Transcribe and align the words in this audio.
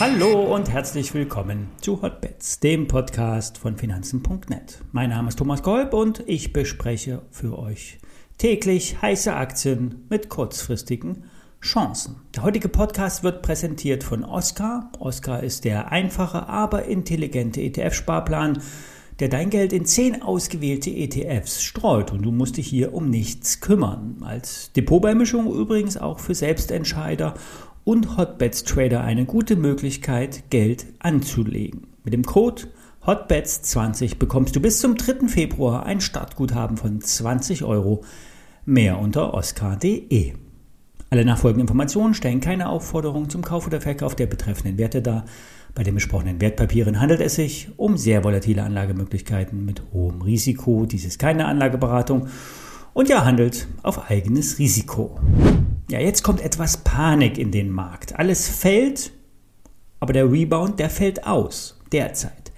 Hallo 0.00 0.54
und 0.54 0.70
herzlich 0.70 1.12
willkommen 1.12 1.68
zu 1.82 2.00
Hotbets, 2.00 2.58
dem 2.58 2.88
Podcast 2.88 3.58
von 3.58 3.76
Finanzen.net. 3.76 4.80
Mein 4.92 5.10
Name 5.10 5.28
ist 5.28 5.38
Thomas 5.38 5.62
Kolb 5.62 5.92
und 5.92 6.24
ich 6.26 6.54
bespreche 6.54 7.20
für 7.30 7.58
euch 7.58 7.98
täglich 8.38 9.02
heiße 9.02 9.34
Aktien 9.34 10.06
mit 10.08 10.30
kurzfristigen 10.30 11.24
Chancen. 11.60 12.16
Der 12.34 12.42
heutige 12.42 12.70
Podcast 12.70 13.22
wird 13.22 13.42
präsentiert 13.42 14.02
von 14.02 14.24
Oscar. 14.24 14.90
Oscar 14.98 15.42
ist 15.42 15.66
der 15.66 15.92
einfache, 15.92 16.48
aber 16.48 16.86
intelligente 16.86 17.60
ETF-Sparplan, 17.60 18.62
der 19.20 19.28
dein 19.28 19.50
Geld 19.50 19.72
in 19.72 19.84
zehn 19.84 20.22
ausgewählte 20.22 20.90
ETFs 20.90 21.62
streut 21.62 22.10
und 22.10 22.22
du 22.22 22.32
musst 22.32 22.56
dich 22.56 22.66
hier 22.66 22.94
um 22.94 23.10
nichts 23.10 23.60
kümmern. 23.60 24.16
Als 24.22 24.72
Depotbeimischung 24.72 25.52
übrigens 25.52 25.96
auch 25.98 26.18
für 26.18 26.34
Selbstentscheider 26.34 27.34
und 27.84 28.16
Hotbets 28.16 28.64
Trader 28.64 29.02
eine 29.02 29.26
gute 29.26 29.56
Möglichkeit, 29.56 30.50
Geld 30.50 30.86
anzulegen. 30.98 31.86
Mit 32.02 32.14
dem 32.14 32.24
Code 32.24 32.62
Hotbets20 33.06 34.18
bekommst 34.18 34.56
du 34.56 34.60
bis 34.60 34.78
zum 34.78 34.96
3. 34.96 35.28
Februar 35.28 35.84
ein 35.84 36.00
Startguthaben 36.00 36.76
von 36.76 37.00
20 37.00 37.64
Euro. 37.64 38.04
Mehr 38.64 38.98
unter 38.98 39.34
oscar.de. 39.34 40.34
Alle 41.12 41.24
nachfolgenden 41.24 41.62
Informationen 41.62 42.14
stellen 42.14 42.40
keine 42.40 42.68
Aufforderung 42.68 43.28
zum 43.28 43.42
Kauf 43.42 43.66
oder 43.66 43.80
Verkauf 43.80 44.14
der 44.14 44.26
betreffenden 44.26 44.78
Werte 44.78 45.02
dar. 45.02 45.24
Bei 45.74 45.82
den 45.82 45.94
besprochenen 45.96 46.40
Wertpapieren 46.40 47.00
handelt 47.00 47.20
es 47.20 47.34
sich 47.34 47.68
um 47.76 47.96
sehr 47.96 48.22
volatile 48.22 48.62
Anlagemöglichkeiten 48.62 49.64
mit 49.64 49.82
hohem 49.92 50.22
Risiko. 50.22 50.86
Dies 50.86 51.04
ist 51.04 51.18
keine 51.18 51.46
Anlageberatung 51.46 52.28
und 52.92 53.08
ja 53.08 53.24
handelt 53.24 53.66
auf 53.82 54.08
eigenes 54.08 54.60
Risiko. 54.60 55.18
Ja, 55.90 55.98
jetzt 55.98 56.22
kommt 56.22 56.42
etwas 56.42 56.76
Panik 56.76 57.38
in 57.38 57.50
den 57.50 57.72
Markt. 57.72 58.16
Alles 58.16 58.48
fällt, 58.48 59.10
aber 59.98 60.12
der 60.12 60.30
Rebound, 60.30 60.78
der 60.78 60.90
fällt 60.90 61.26
aus, 61.26 61.80
derzeit. 61.90 62.52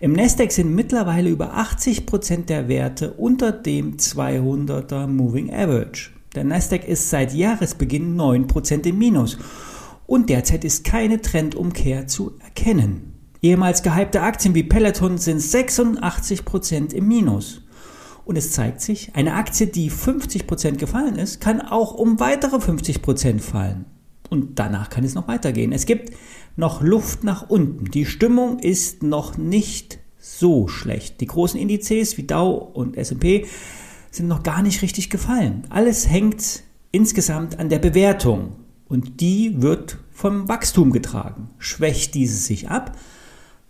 Im 0.00 0.12
Nasdaq 0.12 0.52
sind 0.52 0.74
mittlerweile 0.74 1.30
über 1.30 1.54
80 1.54 2.04
Prozent 2.04 2.50
der 2.50 2.68
Werte 2.68 3.14
unter 3.14 3.50
dem 3.50 3.96
200er 3.96 5.06
Moving 5.06 5.54
Average. 5.54 6.13
Der 6.34 6.44
Nasdaq 6.44 6.88
ist 6.88 7.10
seit 7.10 7.32
Jahresbeginn 7.32 8.20
9% 8.20 8.86
im 8.86 8.98
Minus 8.98 9.38
und 10.06 10.28
derzeit 10.28 10.64
ist 10.64 10.84
keine 10.84 11.20
Trendumkehr 11.20 12.08
zu 12.08 12.32
erkennen. 12.40 13.14
Ehemals 13.40 13.82
gehypte 13.82 14.22
Aktien 14.22 14.54
wie 14.54 14.64
Peloton 14.64 15.18
sind 15.18 15.40
86% 15.40 16.92
im 16.92 17.06
Minus. 17.06 17.62
Und 18.24 18.36
es 18.36 18.52
zeigt 18.52 18.80
sich, 18.80 19.14
eine 19.14 19.34
Aktie, 19.34 19.66
die 19.66 19.90
50% 19.90 20.76
gefallen 20.76 21.16
ist, 21.16 21.40
kann 21.40 21.60
auch 21.60 21.92
um 21.92 22.18
weitere 22.20 22.56
50% 22.56 23.40
fallen. 23.40 23.84
Und 24.30 24.58
danach 24.58 24.88
kann 24.88 25.04
es 25.04 25.14
noch 25.14 25.28
weitergehen. 25.28 25.72
Es 25.72 25.84
gibt 25.84 26.14
noch 26.56 26.80
Luft 26.80 27.22
nach 27.22 27.48
unten. 27.50 27.84
Die 27.90 28.06
Stimmung 28.06 28.58
ist 28.58 29.02
noch 29.02 29.36
nicht 29.36 29.98
so 30.18 30.66
schlecht. 30.66 31.20
Die 31.20 31.26
großen 31.26 31.60
Indizes 31.60 32.16
wie 32.16 32.22
Dow 32.22 32.56
und 32.56 32.96
S&P 32.96 33.46
sind 34.14 34.28
noch 34.28 34.42
gar 34.42 34.62
nicht 34.62 34.82
richtig 34.82 35.10
gefallen. 35.10 35.64
Alles 35.70 36.08
hängt 36.08 36.62
insgesamt 36.92 37.58
an 37.58 37.68
der 37.68 37.80
Bewertung 37.80 38.52
und 38.88 39.20
die 39.20 39.60
wird 39.62 39.98
vom 40.12 40.48
Wachstum 40.48 40.92
getragen. 40.92 41.50
Schwächt 41.58 42.14
dieses 42.14 42.46
sich 42.46 42.70
ab, 42.70 42.96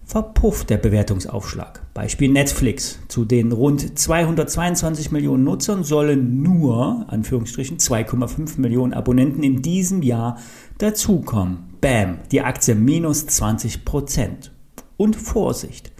verpufft 0.04 0.68
der 0.68 0.76
Bewertungsaufschlag. 0.76 1.82
Beispiel 1.94 2.30
Netflix. 2.30 2.98
Zu 3.08 3.24
den 3.24 3.52
rund 3.52 3.98
222 3.98 5.10
Millionen 5.10 5.44
Nutzern 5.44 5.82
sollen 5.82 6.42
nur, 6.42 7.06
Anführungsstrichen, 7.08 7.78
2,5 7.78 8.60
Millionen 8.60 8.92
Abonnenten 8.92 9.42
in 9.42 9.62
diesem 9.62 10.02
Jahr 10.02 10.38
dazukommen. 10.76 11.74
Bam, 11.80 12.18
die 12.30 12.42
Aktie 12.42 12.74
minus 12.74 13.26
20 13.26 13.86
Prozent. 13.86 14.52
Und 14.96 15.16
Vorsicht. 15.16 15.90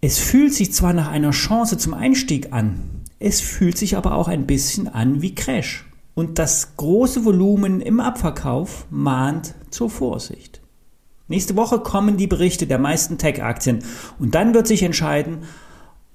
Es 0.00 0.18
fühlt 0.18 0.52
sich 0.52 0.72
zwar 0.72 0.92
nach 0.92 1.08
einer 1.08 1.30
Chance 1.30 1.78
zum 1.78 1.94
Einstieg 1.94 2.52
an, 2.52 3.01
es 3.22 3.40
fühlt 3.40 3.78
sich 3.78 3.96
aber 3.96 4.14
auch 4.14 4.28
ein 4.28 4.46
bisschen 4.46 4.88
an 4.88 5.22
wie 5.22 5.34
Crash. 5.34 5.86
Und 6.14 6.38
das 6.38 6.76
große 6.76 7.24
Volumen 7.24 7.80
im 7.80 8.00
Abverkauf 8.00 8.86
mahnt 8.90 9.54
zur 9.70 9.88
Vorsicht. 9.88 10.60
Nächste 11.28 11.56
Woche 11.56 11.78
kommen 11.78 12.16
die 12.16 12.26
Berichte 12.26 12.66
der 12.66 12.78
meisten 12.78 13.16
Tech-Aktien 13.16 13.84
und 14.18 14.34
dann 14.34 14.52
wird 14.52 14.66
sich 14.66 14.82
entscheiden, 14.82 15.44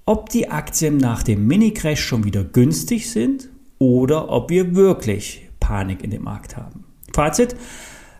ob 0.06 0.29
die 0.29 0.51
Aktien 0.51 0.97
nach 0.97 1.23
dem 1.23 1.47
Mini-Crash 1.47 2.03
schon 2.03 2.23
wieder 2.23 2.44
günstig 2.44 3.09
sind 3.09 3.50
oder 3.79 4.29
ob 4.29 4.50
wir 4.50 4.75
wirklich 4.75 5.50
Panik 5.59 6.03
in 6.03 6.12
dem 6.12 6.24
Markt 6.24 6.56
haben. 6.56 6.84
Fazit, 7.13 7.56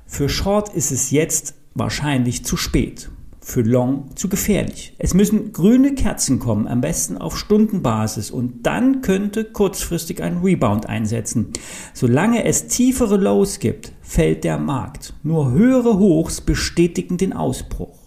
für 0.08 0.30
Short 0.30 0.74
ist 0.74 0.92
es 0.92 1.12
jetzt 1.12 1.54
wahrscheinlich 1.76 2.44
zu 2.44 2.58
spät 2.58 3.10
für 3.48 3.62
Long 3.62 4.10
zu 4.16 4.28
gefährlich. 4.28 4.94
Es 4.98 5.14
müssen 5.14 5.54
grüne 5.54 5.96
Kerzen 5.96 6.38
kommen, 6.38 6.68
am 6.68 6.82
besten 6.82 7.18
auf 7.18 7.38
Stundenbasis 7.38 8.30
und 8.30 8.66
dann 8.68 9.02
könnte 9.02 9.46
kurzfristig 9.46 10.22
ein 10.22 10.40
Rebound 10.40 10.88
einsetzen. 10.88 11.54
Solange 11.94 12.44
es 12.44 12.68
tiefere 12.68 13.16
Lows 13.16 13.60
gibt, 13.60 13.94
fällt 14.02 14.44
der 14.44 14.58
Markt. 14.58 15.14
Nur 15.24 15.52
höhere 15.52 15.98
Hochs 15.98 16.42
bestätigen 16.42 17.16
den 17.16 17.32
Ausbruch. 17.32 18.07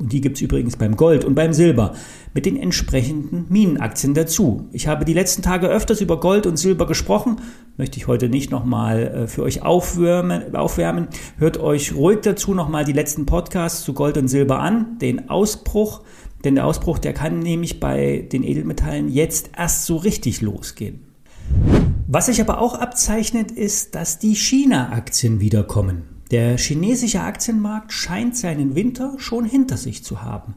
Und 0.00 0.14
die 0.14 0.22
gibt 0.22 0.36
es 0.36 0.42
übrigens 0.42 0.76
beim 0.76 0.96
Gold 0.96 1.26
und 1.26 1.34
beim 1.34 1.52
Silber 1.52 1.92
mit 2.32 2.46
den 2.46 2.56
entsprechenden 2.56 3.44
Minenaktien 3.50 4.14
dazu. 4.14 4.66
Ich 4.72 4.88
habe 4.88 5.04
die 5.04 5.12
letzten 5.12 5.42
Tage 5.42 5.68
öfters 5.68 6.00
über 6.00 6.18
Gold 6.18 6.46
und 6.46 6.56
Silber 6.56 6.86
gesprochen, 6.86 7.36
möchte 7.76 7.98
ich 7.98 8.06
heute 8.06 8.30
nicht 8.30 8.50
nochmal 8.50 9.02
äh, 9.02 9.26
für 9.26 9.42
euch 9.42 9.62
aufwärmen, 9.62 10.54
aufwärmen. 10.54 11.08
Hört 11.36 11.60
euch 11.60 11.94
ruhig 11.94 12.20
dazu 12.22 12.54
nochmal 12.54 12.86
die 12.86 12.94
letzten 12.94 13.26
Podcasts 13.26 13.84
zu 13.84 13.92
Gold 13.92 14.16
und 14.16 14.28
Silber 14.28 14.60
an, 14.60 14.98
den 15.00 15.28
Ausbruch, 15.28 16.00
denn 16.44 16.54
der 16.54 16.66
Ausbruch, 16.66 16.98
der 16.98 17.12
kann 17.12 17.40
nämlich 17.40 17.78
bei 17.78 18.26
den 18.32 18.42
Edelmetallen 18.42 19.10
jetzt 19.10 19.50
erst 19.54 19.84
so 19.84 19.96
richtig 19.96 20.40
losgehen. 20.40 21.00
Was 22.06 22.26
sich 22.26 22.40
aber 22.40 22.60
auch 22.60 22.74
abzeichnet, 22.74 23.50
ist, 23.50 23.94
dass 23.94 24.18
die 24.18 24.34
China-Aktien 24.34 25.40
wiederkommen. 25.40 26.19
Der 26.30 26.56
chinesische 26.58 27.22
Aktienmarkt 27.22 27.92
scheint 27.92 28.36
seinen 28.36 28.76
Winter 28.76 29.14
schon 29.18 29.44
hinter 29.44 29.76
sich 29.76 30.04
zu 30.04 30.22
haben. 30.22 30.54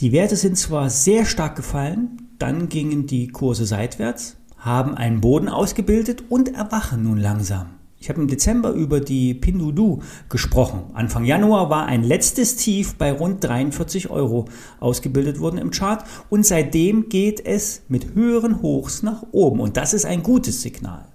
Die 0.00 0.12
Werte 0.12 0.34
sind 0.34 0.56
zwar 0.56 0.88
sehr 0.88 1.26
stark 1.26 1.56
gefallen, 1.56 2.28
dann 2.38 2.70
gingen 2.70 3.06
die 3.06 3.28
Kurse 3.28 3.66
seitwärts, 3.66 4.36
haben 4.56 4.94
einen 4.94 5.20
Boden 5.20 5.50
ausgebildet 5.50 6.24
und 6.30 6.54
erwachen 6.54 7.02
nun 7.02 7.18
langsam. 7.18 7.66
Ich 8.00 8.08
habe 8.08 8.20
im 8.20 8.28
Dezember 8.28 8.72
über 8.72 9.00
die 9.00 9.34
Pinduoduo 9.34 10.00
gesprochen. 10.30 10.84
Anfang 10.94 11.24
Januar 11.24 11.68
war 11.68 11.86
ein 11.86 12.02
letztes 12.02 12.56
Tief 12.56 12.96
bei 12.96 13.12
rund 13.12 13.44
43 13.44 14.08
Euro 14.10 14.46
ausgebildet 14.80 15.38
worden 15.38 15.58
im 15.58 15.70
Chart 15.70 16.02
und 16.30 16.46
seitdem 16.46 17.10
geht 17.10 17.44
es 17.44 17.82
mit 17.88 18.14
höheren 18.14 18.62
Hochs 18.62 19.02
nach 19.02 19.22
oben 19.32 19.60
und 19.60 19.76
das 19.76 19.92
ist 19.92 20.06
ein 20.06 20.22
gutes 20.22 20.62
Signal. 20.62 21.13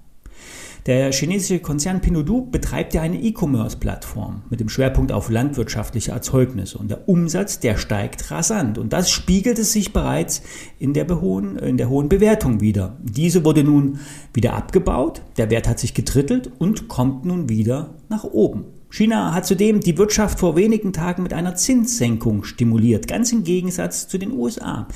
Der 0.85 1.12
chinesische 1.12 1.59
Konzern 1.59 2.01
Pinduoduo 2.01 2.41
betreibt 2.41 2.94
ja 2.94 3.01
eine 3.01 3.22
E-Commerce-Plattform 3.22 4.44
mit 4.50 4.59
dem 4.59 4.69
Schwerpunkt 4.69 5.12
auf 5.12 5.29
landwirtschaftliche 5.29 6.12
Erzeugnisse 6.12 6.78
und 6.78 6.90
der 6.90 7.09
Umsatz, 7.09 7.59
der 7.59 7.78
steigt 7.78 8.31
rasant 8.31 8.78
und 8.78 8.94
das 8.94 9.12
spiegelt 9.12 9.59
es 9.59 9.73
sich 9.73 9.91
bereits 9.91 10.41
in 10.79 10.94
der, 10.94 11.07
hohen, 11.22 11.57
in 11.57 11.78
der 11.78 11.90
hohen 11.90 12.07
Bewertung 12.07 12.62
wieder. 12.62 12.97
Diese 13.03 13.44
wurde 13.44 13.63
nun 13.63 14.00
wieder 14.34 14.53
abgebaut, 14.53 15.22
der 15.38 15.50
Wert 15.50 15.67
hat 15.67 15.79
sich 15.79 15.94
getrittelt 15.94 16.50
und 16.57 16.88
kommt 16.88 17.25
nun 17.25 17.50
wieder 17.50 17.96
nach 18.07 18.23
oben. 18.23 18.78
China 18.91 19.33
hat 19.33 19.45
zudem 19.45 19.81
die 19.81 19.97
Wirtschaft 19.97 20.39
vor 20.39 20.55
wenigen 20.55 20.94
Tagen 20.94 21.22
mit 21.22 21.33
einer 21.33 21.55
Zinssenkung 21.55 22.44
stimuliert, 22.44 23.07
ganz 23.07 23.31
im 23.31 23.44
Gegensatz 23.44 24.07
zu 24.07 24.17
den 24.17 24.31
USA. 24.31 24.88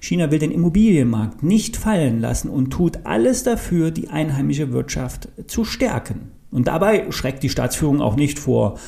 China 0.00 0.30
will 0.30 0.38
den 0.38 0.50
Immobilienmarkt 0.50 1.42
nicht 1.42 1.76
fallen 1.76 2.20
lassen 2.20 2.50
und 2.50 2.70
tut 2.70 3.00
alles 3.04 3.44
dafür, 3.44 3.90
die 3.90 4.08
einheimische 4.08 4.72
Wirtschaft 4.72 5.28
zu 5.46 5.64
stärken. 5.64 6.30
Und 6.50 6.68
dabei 6.68 7.10
schreckt 7.10 7.42
die 7.42 7.48
Staatsführung 7.48 8.00
auch 8.02 8.16
nicht 8.16 8.38
vor 8.38 8.78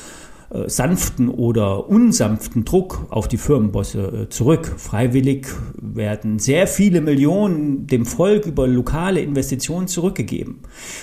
sanften 0.67 1.29
oder 1.29 1.87
unsanften 1.89 2.65
Druck 2.65 3.07
auf 3.09 3.27
die 3.27 3.37
Firmenbosse 3.37 4.23
äh, 4.23 4.29
zurück. 4.29 4.73
Freiwillig 4.77 5.47
werden 5.75 6.39
sehr 6.39 6.67
viele 6.67 7.01
Millionen 7.01 7.87
dem 7.87 8.05
Volk 8.05 8.45
über 8.45 8.67
lokale 8.67 9.21
Investitionen 9.21 9.87
zurückgegeben. 9.87 10.59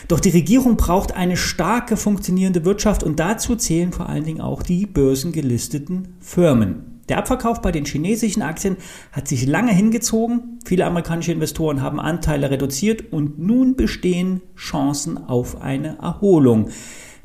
Doch 0.07 0.21
die 0.21 0.31
Regierung 0.31 0.77
braucht 0.77 1.17
eine 1.17 1.37
starke 1.37 1.97
funktionierende 1.97 2.65
Wirtschaft 2.65 3.03
und 3.03 3.19
dazu 3.19 3.57
zählen 3.57 3.93
vor 3.93 4.09
allen 4.09 4.25
Dingen 4.25 4.41
auch 4.41 4.63
die 4.63 4.87
börsengelisteten 4.87 6.17
Firmen. 6.21 6.99
Der 7.09 7.17
Abverkauf 7.17 7.63
bei 7.63 7.73
den 7.73 7.87
chinesischen 7.87 8.43
Aktien 8.43 8.77
hat 9.13 9.29
sich 9.29 9.47
lange 9.47 9.73
hingezogen. 9.73 10.59
Viele 10.67 10.85
amerikanische 10.85 11.33
Investoren 11.33 11.81
haben 11.81 12.01
Anteile 12.01 12.51
reduziert 12.51 13.13
und 13.13 13.39
nun 13.39 13.77
bestehen 13.77 14.43
Chancen 14.57 15.17
auf 15.17 15.63
eine 15.63 15.97
Erholung. 16.03 16.69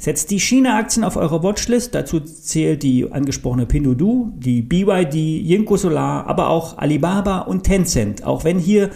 Setzt 0.03 0.31
die 0.31 0.39
China-Aktien 0.41 1.05
auf 1.05 1.15
eure 1.15 1.43
Watchlist. 1.43 1.95
Dazu 1.95 2.19
zählt 2.19 2.83
die 2.83 3.09
angesprochene 3.09 3.65
Pinduoduo, 3.65 4.33
die 4.35 4.61
BYD, 4.61 5.13
Yinko 5.15 5.77
Solar, 5.77 6.27
aber 6.27 6.49
auch 6.49 6.77
Alibaba 6.77 7.39
und 7.39 7.63
Tencent. 7.63 8.25
Auch 8.25 8.43
wenn 8.43 8.59
hier 8.59 8.89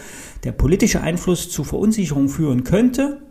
der 0.44 0.52
politische 0.52 1.00
Einfluss 1.00 1.48
zu 1.48 1.64
Verunsicherung 1.64 2.28
führen 2.28 2.62
könnte, 2.62 3.22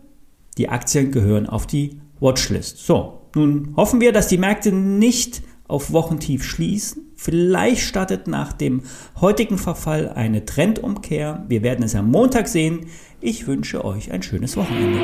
die 0.58 0.68
Aktien 0.68 1.12
gehören 1.12 1.46
auf 1.46 1.68
die 1.68 2.00
Watchlist. 2.18 2.78
So, 2.78 3.20
nun 3.36 3.74
hoffen 3.76 4.00
wir, 4.00 4.10
dass 4.10 4.26
die 4.26 4.38
Märkte 4.38 4.72
nicht 4.72 5.42
auf 5.68 5.92
Wochentief 5.92 6.42
schließen. 6.42 7.12
Vielleicht 7.14 7.82
startet 7.82 8.26
nach 8.26 8.52
dem 8.52 8.82
heutigen 9.20 9.56
Verfall 9.56 10.08
eine 10.08 10.44
Trendumkehr. 10.44 11.44
Wir 11.46 11.62
werden 11.62 11.84
es 11.84 11.94
am 11.94 12.10
Montag 12.10 12.48
sehen. 12.48 12.86
Ich 13.20 13.46
wünsche 13.46 13.84
euch 13.84 14.10
ein 14.10 14.24
schönes 14.24 14.56
Wochenende. 14.56 14.98